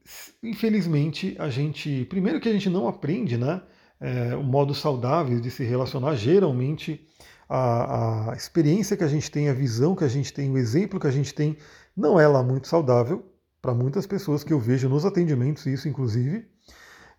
infelizmente, 0.42 1.34
a 1.38 1.48
gente. 1.48 2.04
Primeiro 2.10 2.38
que 2.38 2.48
a 2.48 2.52
gente 2.52 2.68
não 2.68 2.86
aprende, 2.86 3.38
né? 3.38 3.62
É, 3.98 4.36
o 4.36 4.42
modo 4.42 4.74
saudável 4.74 5.40
de 5.40 5.50
se 5.50 5.64
relacionar. 5.64 6.14
Geralmente, 6.14 7.08
a, 7.48 8.32
a 8.32 8.36
experiência 8.36 8.98
que 8.98 9.04
a 9.04 9.08
gente 9.08 9.30
tem, 9.30 9.48
a 9.48 9.54
visão 9.54 9.96
que 9.96 10.04
a 10.04 10.08
gente 10.08 10.30
tem, 10.30 10.50
o 10.50 10.58
exemplo 10.58 11.00
que 11.00 11.06
a 11.06 11.10
gente 11.10 11.32
tem, 11.32 11.56
não 11.96 12.20
é 12.20 12.28
lá 12.28 12.42
muito 12.42 12.68
saudável 12.68 13.24
para 13.62 13.74
muitas 13.74 14.06
pessoas 14.06 14.44
que 14.44 14.52
eu 14.52 14.60
vejo 14.60 14.90
nos 14.90 15.06
atendimentos, 15.06 15.64
isso 15.64 15.88
inclusive. 15.88 16.46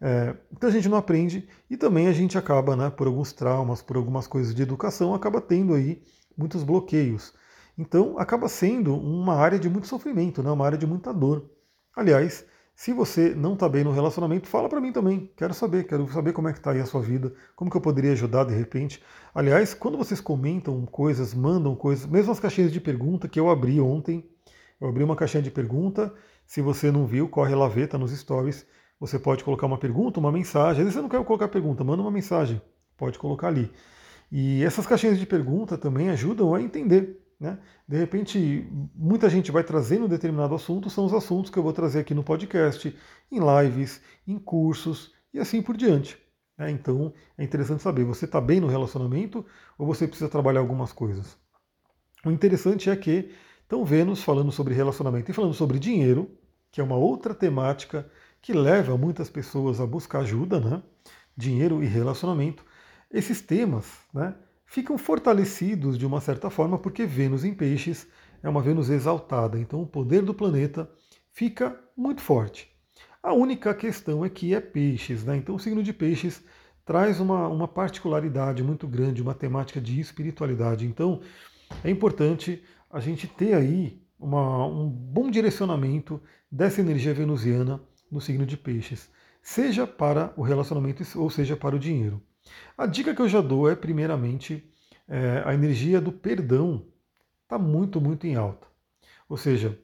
É, 0.07 0.35
então 0.51 0.69
a 0.69 0.71
gente 0.71 0.87
não 0.87 0.99
aprende 0.99 1.49
e 1.67 1.75
também 1.75 2.05
a 2.05 2.11
gente 2.13 2.37
acaba, 2.37 2.75
né, 2.75 2.91
por 2.91 3.07
alguns 3.07 3.33
traumas, 3.33 3.81
por 3.81 3.97
algumas 3.97 4.27
coisas 4.27 4.53
de 4.53 4.61
educação, 4.61 5.15
acaba 5.15 5.41
tendo 5.41 5.73
aí 5.73 6.03
muitos 6.37 6.61
bloqueios. 6.61 7.33
Então 7.75 8.15
acaba 8.19 8.47
sendo 8.47 8.95
uma 8.95 9.33
área 9.33 9.57
de 9.57 9.67
muito 9.67 9.87
sofrimento, 9.87 10.43
né, 10.43 10.51
uma 10.51 10.63
área 10.63 10.77
de 10.77 10.85
muita 10.85 11.11
dor. 11.11 11.49
Aliás, 11.95 12.45
se 12.75 12.93
você 12.93 13.33
não 13.33 13.55
está 13.55 13.67
bem 13.67 13.83
no 13.83 13.91
relacionamento, 13.91 14.47
fala 14.47 14.69
para 14.69 14.79
mim 14.79 14.91
também. 14.91 15.31
Quero 15.35 15.55
saber, 15.55 15.87
quero 15.87 16.07
saber 16.11 16.33
como 16.33 16.49
é 16.49 16.53
que 16.53 16.59
está 16.59 16.69
aí 16.69 16.79
a 16.79 16.85
sua 16.85 17.01
vida, 17.01 17.33
como 17.55 17.71
que 17.71 17.77
eu 17.77 17.81
poderia 17.81 18.11
ajudar 18.11 18.43
de 18.43 18.53
repente. 18.53 19.01
Aliás, 19.33 19.73
quando 19.73 19.97
vocês 19.97 20.21
comentam 20.21 20.85
coisas, 20.85 21.33
mandam 21.33 21.75
coisas, 21.75 22.05
mesmo 22.05 22.31
as 22.31 22.39
caixinhas 22.39 22.71
de 22.71 22.79
pergunta 22.79 23.27
que 23.27 23.39
eu 23.39 23.49
abri 23.49 23.81
ontem, 23.81 24.23
eu 24.79 24.87
abri 24.87 25.03
uma 25.03 25.15
caixinha 25.15 25.41
de 25.41 25.49
pergunta. 25.49 26.13
Se 26.45 26.61
você 26.61 26.91
não 26.91 27.07
viu, 27.07 27.27
corre 27.27 27.55
lá 27.55 27.67
ver, 27.67 27.87
tá 27.87 27.97
nos 27.97 28.11
stories. 28.11 28.67
Você 28.99 29.19
pode 29.19 29.43
colocar 29.43 29.65
uma 29.65 29.77
pergunta, 29.77 30.19
uma 30.19 30.31
mensagem. 30.31 30.71
Às 30.71 30.77
vezes 30.77 30.93
você 30.93 31.01
não 31.01 31.09
quer 31.09 31.23
colocar 31.23 31.47
pergunta, 31.47 31.83
manda 31.83 32.01
uma 32.01 32.11
mensagem. 32.11 32.61
Pode 32.97 33.19
colocar 33.19 33.47
ali. 33.47 33.71
E 34.31 34.63
essas 34.63 34.87
caixinhas 34.87 35.19
de 35.19 35.25
pergunta 35.25 35.77
também 35.77 36.09
ajudam 36.09 36.53
a 36.55 36.61
entender. 36.61 37.21
Né? 37.39 37.57
De 37.87 37.97
repente, 37.97 38.67
muita 38.95 39.29
gente 39.29 39.51
vai 39.51 39.63
trazendo 39.63 40.05
um 40.05 40.09
determinado 40.09 40.55
assunto, 40.55 40.89
são 40.89 41.05
os 41.05 41.13
assuntos 41.13 41.51
que 41.51 41.59
eu 41.59 41.63
vou 41.63 41.73
trazer 41.73 41.99
aqui 41.99 42.13
no 42.13 42.23
podcast, 42.23 42.95
em 43.31 43.39
lives, 43.39 44.01
em 44.25 44.39
cursos 44.39 45.13
e 45.33 45.39
assim 45.39 45.61
por 45.61 45.75
diante. 45.75 46.17
Né? 46.57 46.71
Então 46.71 47.13
é 47.37 47.43
interessante 47.43 47.83
saber, 47.83 48.05
você 48.05 48.25
está 48.25 48.39
bem 48.39 48.59
no 48.59 48.67
relacionamento 48.67 49.45
ou 49.77 49.85
você 49.85 50.07
precisa 50.07 50.29
trabalhar 50.29 50.61
algumas 50.61 50.93
coisas? 50.93 51.37
O 52.25 52.31
interessante 52.31 52.89
é 52.89 52.95
que 52.95 53.31
estão 53.61 53.83
Vênus 53.83 54.23
falando 54.23 54.51
sobre 54.51 54.73
relacionamento 54.73 55.29
e 55.29 55.33
falando 55.33 55.53
sobre 55.53 55.77
dinheiro, 55.77 56.31
que 56.71 56.79
é 56.79 56.83
uma 56.83 56.95
outra 56.95 57.35
temática 57.35 58.09
que 58.45 58.53
leva 58.53 58.95
muitas 58.95 59.27
pessoas 59.27 59.81
a 59.81 59.87
buscar 59.87 60.19
ajuda, 60.19 60.59
né? 60.59 60.83
dinheiro 61.35 61.83
e 61.83 61.87
relacionamento, 61.87 62.63
esses 63.11 63.41
temas 63.41 63.91
né, 64.13 64.35
ficam 64.67 64.99
fortalecidos 64.99 65.97
de 65.97 66.05
uma 66.05 66.21
certa 66.21 66.51
forma 66.51 66.77
porque 66.77 67.07
Vênus 67.07 67.43
em 67.43 67.55
Peixes 67.55 68.07
é 68.43 68.47
uma 68.47 68.61
Vênus 68.61 68.91
exaltada, 68.91 69.59
então 69.59 69.81
o 69.81 69.87
poder 69.87 70.21
do 70.21 70.31
planeta 70.31 70.87
fica 71.31 71.75
muito 71.97 72.21
forte. 72.21 72.71
A 73.23 73.33
única 73.33 73.73
questão 73.73 74.23
é 74.23 74.29
que 74.29 74.53
é 74.53 74.61
Peixes, 74.61 75.23
né? 75.23 75.37
então 75.37 75.55
o 75.55 75.59
signo 75.59 75.81
de 75.81 75.91
Peixes 75.91 76.43
traz 76.85 77.19
uma, 77.19 77.47
uma 77.47 77.67
particularidade 77.67 78.61
muito 78.61 78.87
grande, 78.87 79.23
uma 79.23 79.33
temática 79.33 79.81
de 79.81 79.99
espiritualidade. 79.99 80.85
Então 80.85 81.19
é 81.83 81.89
importante 81.89 82.63
a 82.91 82.99
gente 82.99 83.27
ter 83.27 83.55
aí 83.55 83.99
uma, 84.19 84.67
um 84.67 84.87
bom 84.87 85.31
direcionamento 85.31 86.21
dessa 86.51 86.79
energia 86.79 87.11
venusiana 87.11 87.81
no 88.15 88.21
signo 88.21 88.45
de 88.45 88.55
Peixes, 88.55 89.11
seja 89.41 89.85
para 89.85 90.33
o 90.37 90.41
relacionamento 90.41 91.03
ou 91.19 91.29
seja 91.29 91.57
para 91.57 91.75
o 91.75 91.79
dinheiro. 91.79 92.23
A 92.77 92.85
dica 92.85 93.13
que 93.13 93.21
eu 93.21 93.27
já 93.27 93.41
dou 93.41 93.69
é, 93.69 93.75
primeiramente, 93.75 94.71
é, 95.05 95.43
a 95.45 95.53
energia 95.53 95.99
do 95.99 96.13
perdão 96.13 96.87
está 97.43 97.59
muito, 97.59 97.99
muito 97.99 98.25
em 98.25 98.35
alta. 98.35 98.65
Ou 99.27 99.35
seja, 99.35 99.77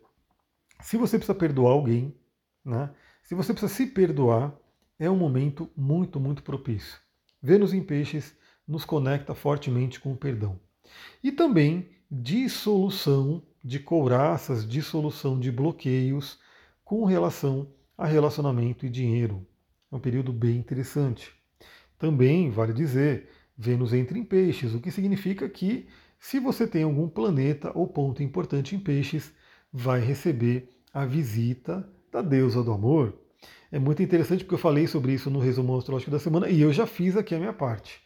se 0.80 0.96
você 0.96 1.18
precisa 1.18 1.38
perdoar 1.38 1.74
alguém, 1.74 2.16
né, 2.64 2.90
se 3.22 3.36
você 3.36 3.52
precisa 3.52 3.74
se 3.74 3.86
perdoar, 3.88 4.56
é 4.98 5.10
um 5.10 5.18
momento 5.18 5.70
muito, 5.76 6.18
muito 6.18 6.42
propício. 6.42 7.00
Vênus 7.42 7.74
em 7.74 7.84
Peixes 7.84 8.34
nos 8.66 8.86
conecta 8.86 9.36
fortemente 9.36 10.00
com 10.00 10.14
o 10.14 10.18
perdão. 10.18 10.58
E 11.22 11.34
também 11.34 11.90
dissolução 12.10 13.44
de 13.62 13.80
couraças, 13.80 14.66
dissolução 14.66 15.38
de 15.38 15.52
bloqueios 15.52 16.40
com 16.86 17.04
relação 17.04 17.74
a 17.98 18.06
relacionamento 18.06 18.86
e 18.86 18.90
dinheiro. 18.90 19.46
É 19.92 19.96
um 19.96 20.00
período 20.00 20.32
bem 20.32 20.58
interessante. 20.58 21.32
Também, 21.98 22.50
vale 22.50 22.74
dizer, 22.74 23.30
Vênus 23.58 23.94
entra 23.94 24.18
em 24.18 24.24
peixes, 24.24 24.74
o 24.74 24.80
que 24.80 24.90
significa 24.90 25.48
que 25.48 25.88
se 26.20 26.40
você 26.40 26.68
tem 26.68 26.84
algum 26.84 27.10
planeta 27.10 27.72
ou 27.74 27.88
ponto 27.88 28.22
importante 28.22 28.76
em 28.76 28.80
peixes, 28.80 29.34
vai 29.74 30.00
receber 30.00 30.70
a 30.94 31.06
visita 31.06 31.88
da 32.12 32.22
deusa 32.22 32.64
do 32.64 32.72
amor. 32.72 33.18
É 33.72 33.80
muito 33.80 34.04
interessante 34.04 34.44
porque 34.44 34.54
eu 34.54 34.60
falei 34.60 34.86
sobre 34.86 35.14
isso 35.14 35.30
no 35.30 35.40
resumo 35.40 35.76
astrológico 35.76 36.12
da 36.12 36.20
semana 36.20 36.48
e 36.48 36.62
eu 36.62 36.72
já 36.72 36.86
fiz 36.86 37.18
aqui 37.18 37.34
a 37.34 37.40
minha 37.40 37.54
parte. 37.54 38.02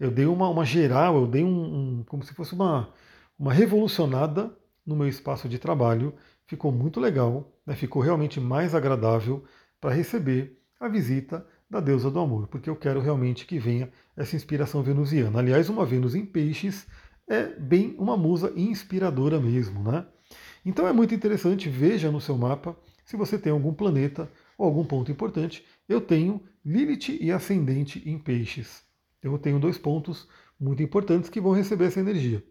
Eu 0.00 0.10
dei 0.10 0.24
uma, 0.24 0.48
uma 0.48 0.64
geral, 0.64 1.16
eu 1.16 1.26
dei 1.26 1.44
um, 1.44 1.98
um, 1.98 2.04
como 2.04 2.22
se 2.22 2.32
fosse 2.32 2.54
uma, 2.54 2.92
uma 3.38 3.52
revolucionada 3.52 4.50
no 4.86 4.96
meu 4.96 5.08
espaço 5.08 5.48
de 5.48 5.58
trabalho. 5.58 6.14
Ficou 6.48 6.72
muito 6.72 6.98
legal, 6.98 7.52
né? 7.66 7.76
ficou 7.76 8.00
realmente 8.02 8.40
mais 8.40 8.74
agradável 8.74 9.44
para 9.78 9.94
receber 9.94 10.58
a 10.80 10.88
visita 10.88 11.46
da 11.68 11.78
deusa 11.78 12.10
do 12.10 12.18
amor, 12.18 12.48
porque 12.48 12.70
eu 12.70 12.74
quero 12.74 13.00
realmente 13.00 13.44
que 13.44 13.58
venha 13.58 13.90
essa 14.16 14.34
inspiração 14.34 14.82
venusiana. 14.82 15.38
Aliás, 15.38 15.68
uma 15.68 15.84
Vênus 15.84 16.14
em 16.14 16.24
peixes 16.24 16.86
é 17.28 17.44
bem 17.46 17.94
uma 17.98 18.16
musa 18.16 18.50
inspiradora 18.56 19.38
mesmo, 19.38 19.82
né? 19.92 20.06
Então 20.64 20.88
é 20.88 20.92
muito 20.92 21.14
interessante, 21.14 21.68
veja 21.68 22.10
no 22.10 22.20
seu 22.20 22.36
mapa 22.36 22.74
se 23.04 23.14
você 23.14 23.38
tem 23.38 23.52
algum 23.52 23.74
planeta 23.74 24.30
ou 24.56 24.64
algum 24.64 24.84
ponto 24.84 25.12
importante. 25.12 25.62
Eu 25.86 26.00
tenho 26.00 26.42
Lilith 26.64 27.18
e 27.20 27.30
ascendente 27.30 28.02
em 28.08 28.18
peixes. 28.18 28.82
Eu 29.22 29.38
tenho 29.38 29.60
dois 29.60 29.76
pontos 29.76 30.26
muito 30.58 30.82
importantes 30.82 31.28
que 31.28 31.40
vão 31.40 31.52
receber 31.52 31.86
essa 31.86 32.00
energia. 32.00 32.42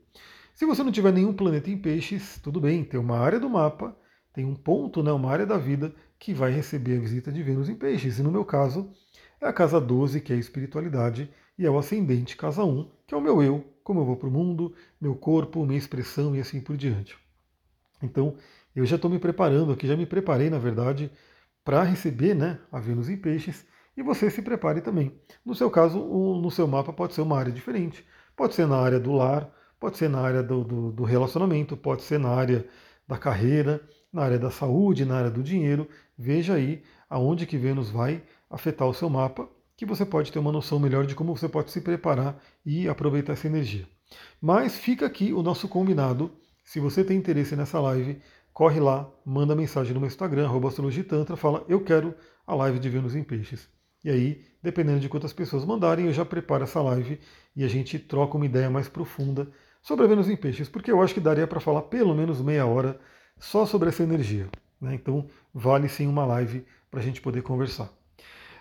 Se 0.57 0.65
você 0.65 0.81
não 0.81 0.91
tiver 0.91 1.13
nenhum 1.13 1.33
planeta 1.33 1.69
em 1.69 1.77
peixes, 1.77 2.39
tudo 2.41 2.59
bem, 2.59 2.83
tem 2.83 2.99
uma 2.99 3.19
área 3.19 3.39
do 3.39 3.47
mapa, 3.47 3.95
tem 4.33 4.43
um 4.43 4.55
ponto, 4.55 5.03
né, 5.03 5.11
uma 5.11 5.29
área 5.29 5.45
da 5.45 5.55
vida 5.55 5.93
que 6.17 6.33
vai 6.33 6.51
receber 6.51 6.97
a 6.97 6.99
visita 6.99 7.31
de 7.31 7.43
Vênus 7.43 7.69
em 7.69 7.75
peixes. 7.75 8.17
E 8.17 8.23
no 8.23 8.31
meu 8.31 8.43
caso, 8.43 8.91
é 9.39 9.45
a 9.45 9.53
casa 9.53 9.79
12, 9.79 10.19
que 10.19 10.33
é 10.33 10.35
a 10.35 10.39
espiritualidade, 10.39 11.29
e 11.59 11.63
é 11.67 11.69
o 11.69 11.77
ascendente, 11.77 12.35
casa 12.35 12.63
1, 12.63 12.89
que 13.05 13.13
é 13.13 13.17
o 13.17 13.21
meu 13.21 13.43
eu, 13.43 13.71
como 13.83 13.99
eu 13.99 14.05
vou 14.05 14.15
para 14.15 14.27
o 14.27 14.31
mundo, 14.31 14.73
meu 14.99 15.13
corpo, 15.13 15.63
minha 15.63 15.77
expressão 15.77 16.35
e 16.35 16.39
assim 16.39 16.59
por 16.59 16.75
diante. 16.75 17.15
Então, 18.01 18.35
eu 18.75 18.83
já 18.83 18.95
estou 18.95 19.11
me 19.11 19.19
preparando 19.19 19.71
aqui, 19.71 19.85
já 19.85 19.95
me 19.95 20.07
preparei, 20.07 20.49
na 20.49 20.57
verdade, 20.57 21.11
para 21.63 21.83
receber 21.83 22.33
né, 22.33 22.59
a 22.71 22.79
Vênus 22.79 23.09
em 23.09 23.17
peixes, 23.17 23.63
e 23.95 24.01
você 24.01 24.27
se 24.31 24.41
prepare 24.41 24.81
também. 24.81 25.21
No 25.45 25.53
seu 25.53 25.69
caso, 25.69 25.99
no 25.99 26.49
seu 26.49 26.67
mapa 26.67 26.91
pode 26.91 27.13
ser 27.13 27.21
uma 27.21 27.37
área 27.37 27.51
diferente. 27.51 28.03
Pode 28.35 28.55
ser 28.55 28.65
na 28.65 28.77
área 28.77 28.99
do 28.99 29.11
lar, 29.11 29.55
pode 29.79 29.97
ser 29.97 30.09
na 30.09 30.19
área 30.19 30.43
do, 30.43 30.63
do, 30.63 30.91
do 30.91 31.03
relacionamento, 31.03 31.77
pode 31.77 32.03
ser 32.03 32.19
na 32.19 32.29
área 32.29 32.65
da 33.07 33.17
carreira, 33.17 33.81
na 34.11 34.23
área 34.23 34.39
da 34.39 34.49
saúde, 34.49 35.05
na 35.05 35.17
área 35.17 35.31
do 35.31 35.43
dinheiro. 35.43 35.87
Veja 36.17 36.55
aí 36.55 36.83
aonde 37.09 37.45
que 37.45 37.57
Vênus 37.57 37.89
vai 37.89 38.23
afetar 38.49 38.87
o 38.87 38.93
seu 38.93 39.09
mapa, 39.09 39.47
que 39.75 39.85
você 39.85 40.05
pode 40.05 40.31
ter 40.31 40.39
uma 40.39 40.51
noção 40.51 40.79
melhor 40.79 41.05
de 41.05 41.15
como 41.15 41.35
você 41.35 41.47
pode 41.47 41.71
se 41.71 41.81
preparar 41.81 42.41
e 42.65 42.87
aproveitar 42.87 43.33
essa 43.33 43.47
energia. 43.47 43.87
Mas 44.41 44.77
fica 44.77 45.05
aqui 45.05 45.33
o 45.33 45.43
nosso 45.43 45.67
combinado. 45.67 46.31
Se 46.63 46.79
você 46.79 47.03
tem 47.03 47.17
interesse 47.17 47.55
nessa 47.55 47.79
live, 47.79 48.19
corre 48.51 48.79
lá, 48.79 49.09
manda 49.25 49.55
mensagem 49.55 49.93
no 49.93 49.99
meu 49.99 50.07
Instagram, 50.07 50.49
astrologitantra, 50.67 51.35
fala 51.35 51.63
eu 51.69 51.83
quero 51.83 52.15
a 52.45 52.55
live 52.55 52.79
de 52.79 52.89
Vênus 52.89 53.15
em 53.15 53.23
Peixes. 53.23 53.69
E 54.03 54.09
aí, 54.09 54.45
dependendo 54.61 54.99
de 54.99 55.09
quantas 55.09 55.33
pessoas 55.33 55.65
mandarem, 55.65 56.05
eu 56.05 56.13
já 56.13 56.25
preparo 56.25 56.63
essa 56.63 56.81
live 56.81 57.19
e 57.55 57.63
a 57.63 57.67
gente 57.67 57.99
troca 57.99 58.37
uma 58.37 58.45
ideia 58.45 58.69
mais 58.69 58.87
profunda 58.87 59.51
sobre 59.81 60.05
a 60.05 60.07
Vênus 60.07 60.29
em 60.29 60.35
Peixes, 60.35 60.69
porque 60.69 60.91
eu 60.91 61.01
acho 61.01 61.13
que 61.13 61.19
daria 61.19 61.47
para 61.47 61.59
falar 61.59 61.83
pelo 61.83 62.13
menos 62.15 62.41
meia 62.41 62.65
hora 62.65 62.99
só 63.39 63.65
sobre 63.65 63.89
essa 63.89 64.03
energia. 64.03 64.47
Né? 64.81 64.95
Então, 64.95 65.27
vale 65.53 65.87
sim 65.87 66.07
uma 66.07 66.25
live 66.25 66.65
para 66.89 66.99
a 66.99 67.03
gente 67.03 67.21
poder 67.21 67.41
conversar. 67.41 67.89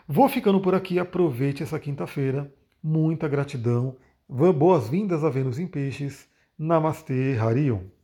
Vou 0.06 0.28
ficando 0.28 0.60
por 0.60 0.74
aqui, 0.74 0.98
aproveite 0.98 1.62
essa 1.62 1.80
quinta-feira. 1.80 2.52
Muita 2.82 3.26
gratidão. 3.28 3.96
Boas-vindas 4.28 5.24
a 5.24 5.30
Vênus 5.30 5.58
em 5.58 5.66
Peixes. 5.66 6.28
Namastê, 6.58 7.36
Harion. 7.38 7.95